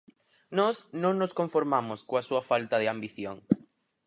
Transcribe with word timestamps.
Nós 0.57 0.75
non 1.03 1.13
nos 1.21 1.35
conformamos 1.39 1.99
coa 2.09 2.25
súa 2.27 2.43
falta 2.51 2.75
de 2.81 2.87
ambición. 2.93 3.37